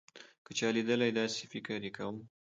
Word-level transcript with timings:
که 0.45 0.51
چا 0.57 0.67
لېدله 0.75 1.07
داسې 1.19 1.43
فکر 1.53 1.79
يې 1.85 1.91
کوو. 1.97 2.19